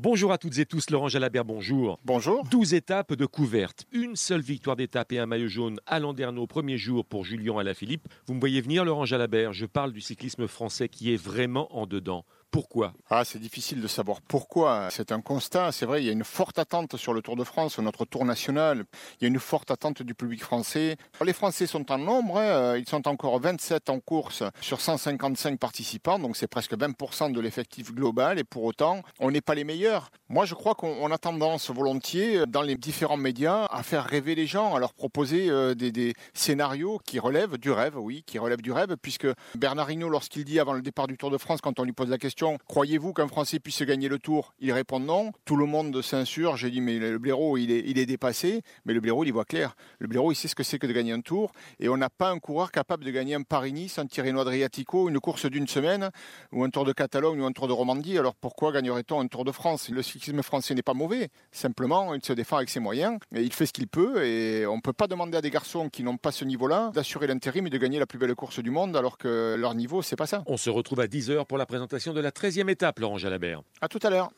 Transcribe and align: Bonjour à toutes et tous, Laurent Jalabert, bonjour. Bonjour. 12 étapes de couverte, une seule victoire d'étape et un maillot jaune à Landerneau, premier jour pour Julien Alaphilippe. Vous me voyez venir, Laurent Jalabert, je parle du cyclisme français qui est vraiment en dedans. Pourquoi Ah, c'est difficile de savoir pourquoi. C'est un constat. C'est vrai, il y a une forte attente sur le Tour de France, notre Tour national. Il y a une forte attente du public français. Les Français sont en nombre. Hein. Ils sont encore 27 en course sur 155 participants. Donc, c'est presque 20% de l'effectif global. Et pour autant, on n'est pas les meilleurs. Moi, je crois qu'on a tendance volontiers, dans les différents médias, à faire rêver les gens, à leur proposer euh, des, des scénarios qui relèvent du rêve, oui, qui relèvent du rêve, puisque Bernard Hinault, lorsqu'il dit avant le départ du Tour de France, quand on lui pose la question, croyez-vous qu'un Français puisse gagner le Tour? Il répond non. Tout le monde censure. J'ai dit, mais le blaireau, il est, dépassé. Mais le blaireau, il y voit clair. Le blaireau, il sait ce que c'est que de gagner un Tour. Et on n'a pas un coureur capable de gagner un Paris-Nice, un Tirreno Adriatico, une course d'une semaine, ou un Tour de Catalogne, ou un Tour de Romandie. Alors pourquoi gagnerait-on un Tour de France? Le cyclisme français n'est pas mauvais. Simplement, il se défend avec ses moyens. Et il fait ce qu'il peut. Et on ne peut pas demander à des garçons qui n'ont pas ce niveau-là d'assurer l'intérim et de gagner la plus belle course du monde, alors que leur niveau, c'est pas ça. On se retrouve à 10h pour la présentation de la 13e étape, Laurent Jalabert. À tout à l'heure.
Bonjour 0.00 0.30
à 0.30 0.38
toutes 0.38 0.56
et 0.58 0.64
tous, 0.64 0.90
Laurent 0.90 1.08
Jalabert, 1.08 1.44
bonjour. 1.44 1.98
Bonjour. 2.04 2.44
12 2.44 2.74
étapes 2.74 3.14
de 3.14 3.26
couverte, 3.26 3.84
une 3.90 4.14
seule 4.14 4.42
victoire 4.42 4.76
d'étape 4.76 5.10
et 5.10 5.18
un 5.18 5.26
maillot 5.26 5.48
jaune 5.48 5.80
à 5.86 5.98
Landerneau, 5.98 6.46
premier 6.46 6.78
jour 6.78 7.04
pour 7.04 7.24
Julien 7.24 7.58
Alaphilippe. 7.58 8.06
Vous 8.28 8.34
me 8.34 8.38
voyez 8.38 8.60
venir, 8.60 8.84
Laurent 8.84 9.06
Jalabert, 9.06 9.52
je 9.52 9.66
parle 9.66 9.92
du 9.92 10.00
cyclisme 10.00 10.46
français 10.46 10.88
qui 10.88 11.12
est 11.12 11.16
vraiment 11.16 11.76
en 11.76 11.88
dedans. 11.88 12.24
Pourquoi 12.50 12.94
Ah, 13.10 13.24
c'est 13.26 13.38
difficile 13.38 13.82
de 13.82 13.86
savoir 13.86 14.22
pourquoi. 14.22 14.88
C'est 14.90 15.12
un 15.12 15.20
constat. 15.20 15.70
C'est 15.70 15.84
vrai, 15.84 16.02
il 16.02 16.06
y 16.06 16.08
a 16.08 16.12
une 16.12 16.24
forte 16.24 16.58
attente 16.58 16.96
sur 16.96 17.12
le 17.12 17.20
Tour 17.20 17.36
de 17.36 17.44
France, 17.44 17.78
notre 17.78 18.06
Tour 18.06 18.24
national. 18.24 18.84
Il 19.20 19.24
y 19.24 19.26
a 19.26 19.28
une 19.28 19.38
forte 19.38 19.70
attente 19.70 20.02
du 20.02 20.14
public 20.14 20.42
français. 20.42 20.96
Les 21.22 21.34
Français 21.34 21.66
sont 21.66 21.92
en 21.92 21.98
nombre. 21.98 22.38
Hein. 22.38 22.78
Ils 22.78 22.88
sont 22.88 23.06
encore 23.06 23.38
27 23.38 23.90
en 23.90 24.00
course 24.00 24.42
sur 24.62 24.80
155 24.80 25.58
participants. 25.58 26.18
Donc, 26.18 26.38
c'est 26.38 26.46
presque 26.46 26.72
20% 26.72 27.32
de 27.32 27.40
l'effectif 27.40 27.92
global. 27.92 28.38
Et 28.38 28.44
pour 28.44 28.64
autant, 28.64 29.02
on 29.20 29.30
n'est 29.30 29.42
pas 29.42 29.54
les 29.54 29.64
meilleurs. 29.64 30.10
Moi, 30.30 30.46
je 30.46 30.54
crois 30.54 30.74
qu'on 30.74 31.10
a 31.10 31.18
tendance 31.18 31.70
volontiers, 31.70 32.46
dans 32.46 32.62
les 32.62 32.76
différents 32.76 33.16
médias, 33.18 33.66
à 33.66 33.82
faire 33.82 34.04
rêver 34.04 34.34
les 34.34 34.46
gens, 34.46 34.74
à 34.74 34.78
leur 34.78 34.94
proposer 34.94 35.50
euh, 35.50 35.74
des, 35.74 35.92
des 35.92 36.14
scénarios 36.32 36.98
qui 37.04 37.18
relèvent 37.18 37.58
du 37.58 37.70
rêve, 37.70 37.98
oui, 37.98 38.22
qui 38.26 38.38
relèvent 38.38 38.62
du 38.62 38.72
rêve, 38.72 38.96
puisque 39.00 39.26
Bernard 39.54 39.90
Hinault, 39.90 40.08
lorsqu'il 40.08 40.44
dit 40.44 40.60
avant 40.60 40.72
le 40.72 40.82
départ 40.82 41.08
du 41.08 41.18
Tour 41.18 41.30
de 41.30 41.38
France, 41.38 41.60
quand 41.60 41.78
on 41.78 41.84
lui 41.84 41.92
pose 41.92 42.08
la 42.08 42.18
question, 42.18 42.37
croyez-vous 42.66 43.12
qu'un 43.12 43.28
Français 43.28 43.58
puisse 43.58 43.82
gagner 43.82 44.08
le 44.08 44.18
Tour? 44.18 44.54
Il 44.60 44.72
répond 44.72 45.00
non. 45.00 45.32
Tout 45.44 45.56
le 45.56 45.66
monde 45.66 46.00
censure. 46.02 46.56
J'ai 46.56 46.70
dit, 46.70 46.80
mais 46.80 46.98
le 46.98 47.18
blaireau, 47.18 47.56
il 47.56 47.70
est, 47.70 48.06
dépassé. 48.06 48.62
Mais 48.84 48.94
le 48.94 49.00
blaireau, 49.00 49.24
il 49.24 49.28
y 49.28 49.30
voit 49.30 49.44
clair. 49.44 49.74
Le 49.98 50.06
blaireau, 50.08 50.32
il 50.32 50.34
sait 50.34 50.48
ce 50.48 50.54
que 50.54 50.62
c'est 50.62 50.78
que 50.78 50.86
de 50.86 50.92
gagner 50.92 51.12
un 51.12 51.20
Tour. 51.20 51.52
Et 51.80 51.88
on 51.88 51.96
n'a 51.96 52.10
pas 52.10 52.30
un 52.30 52.38
coureur 52.38 52.70
capable 52.70 53.04
de 53.04 53.10
gagner 53.10 53.34
un 53.34 53.42
Paris-Nice, 53.42 53.98
un 53.98 54.06
Tirreno 54.06 54.40
Adriatico, 54.40 55.08
une 55.08 55.20
course 55.20 55.46
d'une 55.46 55.66
semaine, 55.66 56.10
ou 56.52 56.64
un 56.64 56.70
Tour 56.70 56.84
de 56.84 56.92
Catalogne, 56.92 57.40
ou 57.40 57.46
un 57.46 57.52
Tour 57.52 57.68
de 57.68 57.72
Romandie. 57.72 58.18
Alors 58.18 58.34
pourquoi 58.34 58.72
gagnerait-on 58.72 59.20
un 59.20 59.26
Tour 59.26 59.44
de 59.44 59.52
France? 59.52 59.88
Le 59.88 60.02
cyclisme 60.02 60.42
français 60.42 60.74
n'est 60.74 60.82
pas 60.82 60.94
mauvais. 60.94 61.28
Simplement, 61.52 62.14
il 62.14 62.24
se 62.24 62.32
défend 62.32 62.56
avec 62.56 62.70
ses 62.70 62.80
moyens. 62.80 63.18
Et 63.34 63.42
il 63.42 63.52
fait 63.52 63.66
ce 63.66 63.72
qu'il 63.72 63.88
peut. 63.88 64.24
Et 64.24 64.66
on 64.66 64.76
ne 64.76 64.80
peut 64.80 64.92
pas 64.92 65.06
demander 65.06 65.38
à 65.38 65.40
des 65.40 65.50
garçons 65.50 65.88
qui 65.88 66.02
n'ont 66.02 66.16
pas 66.16 66.32
ce 66.32 66.44
niveau-là 66.44 66.90
d'assurer 66.94 67.26
l'intérim 67.26 67.66
et 67.66 67.70
de 67.70 67.78
gagner 67.78 67.98
la 67.98 68.06
plus 68.06 68.18
belle 68.18 68.34
course 68.34 68.60
du 68.60 68.70
monde, 68.70 68.96
alors 68.96 69.18
que 69.18 69.56
leur 69.58 69.74
niveau, 69.74 70.02
c'est 70.02 70.16
pas 70.16 70.26
ça. 70.26 70.42
On 70.46 70.56
se 70.56 70.70
retrouve 70.70 71.00
à 71.00 71.06
10h 71.06 71.46
pour 71.46 71.58
la 71.58 71.66
présentation 71.66 72.12
de 72.12 72.20
la 72.28 72.32
13e 72.32 72.68
étape, 72.68 72.98
Laurent 72.98 73.16
Jalabert. 73.16 73.62
À 73.80 73.88
tout 73.88 74.00
à 74.02 74.10
l'heure. 74.10 74.30